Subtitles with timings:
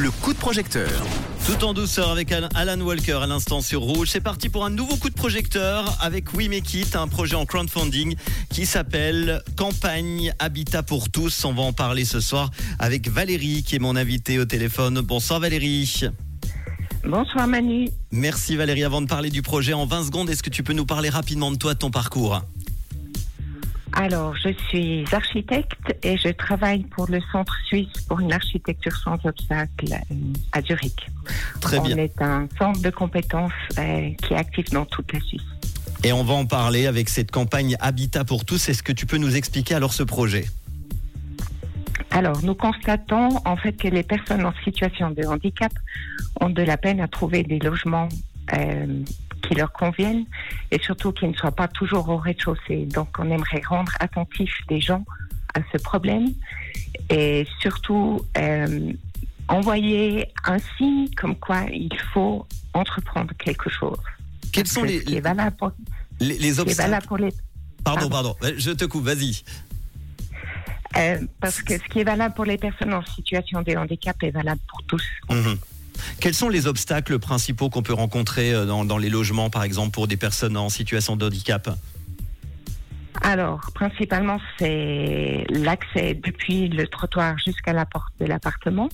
[0.00, 0.90] le coup de projecteur.
[1.46, 4.08] Tout en douceur avec Alan Walker à l'instant sur Rouge.
[4.10, 7.44] C'est parti pour un nouveau coup de projecteur avec We Make It, un projet en
[7.44, 8.16] crowdfunding
[8.48, 11.44] qui s'appelle Campagne Habitat pour tous.
[11.44, 15.00] On va en parler ce soir avec Valérie qui est mon invitée au téléphone.
[15.02, 16.04] Bonsoir Valérie.
[17.04, 17.88] Bonsoir Manu.
[18.10, 18.84] Merci Valérie.
[18.84, 21.50] Avant de parler du projet en 20 secondes, est-ce que tu peux nous parler rapidement
[21.50, 22.42] de toi, de ton parcours?
[23.92, 29.18] Alors, je suis architecte et je travaille pour le Centre suisse pour une architecture sans
[29.24, 30.14] obstacle euh,
[30.52, 31.06] à Zurich.
[31.60, 31.96] Très bien.
[31.96, 35.42] On est un centre de compétences euh, qui est actif dans toute la Suisse.
[36.04, 38.68] Et on va en parler avec cette campagne Habitat pour tous.
[38.68, 40.46] Est-ce que tu peux nous expliquer alors ce projet?
[42.10, 45.72] Alors, nous constatons en fait que les personnes en situation de handicap
[46.40, 48.08] ont de la peine à trouver des logements
[48.54, 49.02] euh,
[49.40, 50.24] qui leur conviennent
[50.70, 52.86] et surtout qui ne soient pas toujours au rez-de-chaussée.
[52.86, 55.04] Donc on aimerait rendre attentif des gens
[55.54, 56.28] à ce problème
[57.08, 58.92] et surtout euh,
[59.48, 63.98] envoyer un signe comme quoi il faut entreprendre quelque chose.
[64.52, 65.72] Quels sont les, qui est valable pour,
[66.20, 67.32] les, les obstacles pour les
[67.84, 69.42] Pardon, pardon, je te coupe, vas-y.
[70.96, 74.30] euh, parce que ce qui est valable pour les personnes en situation de handicap est
[74.30, 75.02] valable pour tous.
[75.30, 75.56] Mhm.
[76.20, 80.06] Quels sont les obstacles principaux qu'on peut rencontrer euh, dans, les logements, par exemple, pour
[80.08, 81.70] des personnes en situation de handicap?
[83.22, 88.88] Alors, principalement, c'est l'accès depuis le trottoir jusqu'à la porte de l'appartement.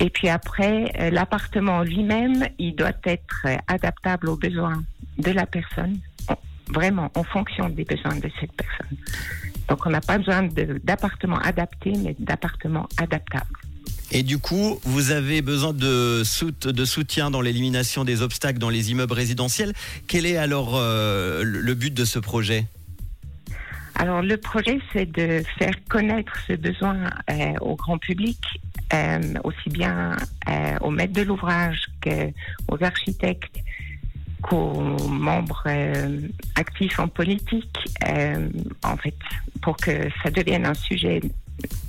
[0.00, 4.82] Et puis après, euh, l'appartement lui-même, il doit être adaptable aux besoins
[5.18, 5.98] de la personne,
[6.28, 8.96] en- vraiment en fonction des besoins de cette personne.
[9.68, 10.48] Donc, on n'a pas besoin
[10.84, 13.44] d'appartements adaptés, mais d'appartements adaptables.
[14.10, 18.70] Et du coup, vous avez besoin de, sout- de soutien dans l'élimination des obstacles dans
[18.70, 19.74] les immeubles résidentiels.
[20.06, 22.66] Quel est alors euh, le but de ce projet?
[23.96, 28.38] Alors, le projet, c'est de faire connaître ce besoin euh, au grand public,
[28.94, 30.16] euh, aussi bien
[30.80, 33.58] aux maîtres de l'ouvrage qu'aux architectes,
[34.40, 35.64] qu'aux membres
[36.54, 37.76] actifs en politique,
[38.84, 39.16] en fait,
[39.60, 41.20] pour que ça devienne un sujet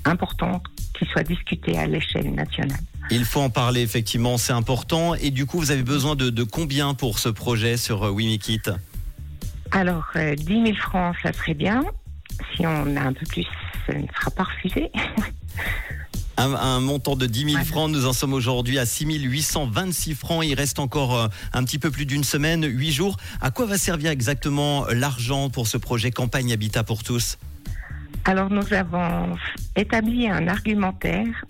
[0.06, 0.62] important
[0.98, 2.80] qui soit discuté à l'échelle nationale.
[3.12, 5.16] Il faut en parler, effectivement, c'est important.
[5.16, 8.28] Et du coup, vous avez besoin de, de combien pour ce projet sur euh, We
[8.28, 8.72] Make It
[9.72, 11.84] Alors, euh, 10 000 francs, ça serait bien.
[12.56, 13.46] Si on a un peu plus,
[13.88, 14.92] ce ne sera pas refusé.
[16.38, 17.66] un, un montant de 10 000 Voilà.
[17.66, 17.92] francs.
[17.92, 20.46] Nous en sommes aujourd'hui à 6 826 francs.
[20.46, 23.18] Il reste encore euh, un petit peu plus d'une semaine, 8 jours.
[23.42, 27.38] À quoi va servir exactement l'argent pour ce projet Campagne Habitat pour tous?
[28.26, 29.36] Alors nous avons
[29.76, 31.46] établi un argumentaire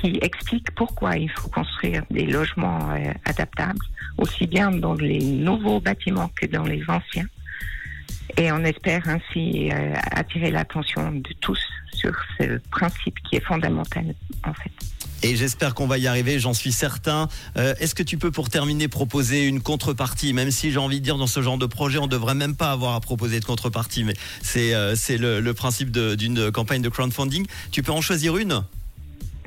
[0.00, 3.84] qui explique pourquoi il faut construire des logements euh, adaptables,
[4.18, 7.26] aussi bien dans les nouveaux bâtiments que dans les anciens.
[8.36, 11.60] Et on espère ainsi euh, attirer l'attention de tous
[11.92, 14.14] sur ce principe qui est fondamental
[14.44, 14.72] en fait.
[15.24, 17.28] Et j'espère qu'on va y arriver, j'en suis certain.
[17.56, 20.34] Euh, Est-ce que tu peux, pour terminer, proposer une contrepartie?
[20.34, 22.54] Même si j'ai envie de dire, dans ce genre de projet, on ne devrait même
[22.54, 26.90] pas avoir à proposer de contrepartie, mais c'est euh, le, le principe d'une campagne de
[26.90, 27.46] crowdfunding.
[27.72, 28.64] Tu peux en choisir une?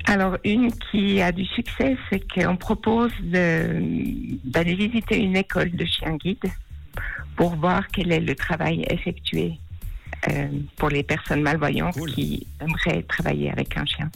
[0.06, 6.16] Alors, une qui a du succès, c'est qu'on propose d'aller visiter une école de chiens
[6.16, 6.50] guides
[7.36, 9.60] pour voir quel est le travail effectué
[10.30, 12.14] euh, pour les personnes malvoyantes Cool.
[12.14, 14.10] qui aimeraient travailler avec un chien.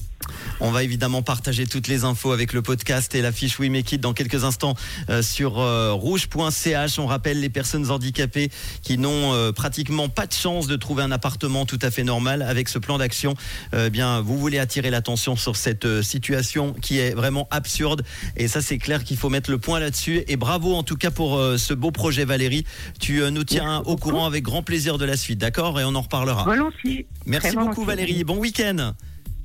[0.64, 3.94] On va évidemment partager toutes les infos avec le podcast et la fiche We Make
[3.94, 4.76] It dans quelques instants
[5.10, 7.00] euh, sur euh, rouge.ch.
[7.00, 8.52] On rappelle les personnes handicapées
[8.84, 12.44] qui n'ont euh, pratiquement pas de chance de trouver un appartement tout à fait normal.
[12.44, 13.34] Avec ce plan d'action,
[13.74, 18.04] euh, bien, vous voulez attirer l'attention sur cette situation qui est vraiment absurde.
[18.38, 20.24] Et ça, c'est clair qu'il faut mettre le point là-dessus.
[20.28, 22.66] Et bravo en tout cas pour ce beau projet, Valérie.
[23.00, 25.80] Tu nous tiens au courant avec grand plaisir de la suite, d'accord?
[25.80, 26.44] Et on en reparlera.
[26.44, 27.08] Volontiers.
[27.26, 28.06] Merci Très beaucoup, volontiers.
[28.06, 28.24] Valérie.
[28.24, 28.94] Bon week-end.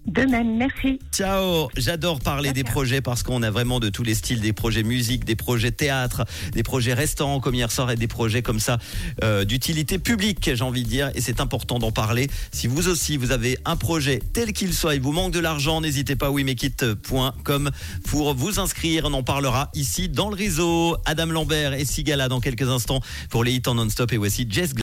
[0.06, 1.00] De même, merci.
[1.12, 4.84] Ciao, j'adore parler des projets parce qu'on a vraiment de tous les styles, des projets
[4.84, 8.78] musique, des projets théâtre, des projets restaurants comme hier soir et des projets comme ça
[9.24, 12.28] euh, d'utilité publique, j'ai envie de dire, et c'est important d'en parler.
[12.52, 15.80] Si vous aussi vous avez un projet tel qu'il soit, il vous manque de l'argent,
[15.80, 17.70] n'hésitez pas wemekit.com
[18.04, 19.06] pour vous inscrire.
[19.06, 20.96] On en parlera ici dans le réseau.
[21.04, 24.72] Adam Lambert et Sigala dans quelques instants pour les hits en non-stop et voici Jess.